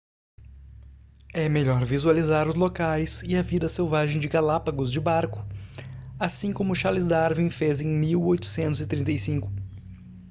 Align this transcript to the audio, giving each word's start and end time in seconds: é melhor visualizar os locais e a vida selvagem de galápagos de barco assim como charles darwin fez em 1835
é 1.31 1.47
melhor 1.47 1.85
visualizar 1.85 2.49
os 2.49 2.55
locais 2.55 3.21
e 3.23 3.35
a 3.37 3.43
vida 3.43 3.69
selvagem 3.69 4.19
de 4.19 4.27
galápagos 4.27 4.91
de 4.91 4.99
barco 4.99 5.45
assim 6.19 6.51
como 6.51 6.73
charles 6.75 7.05
darwin 7.05 7.51
fez 7.51 7.79
em 7.81 7.87
1835 7.87 9.53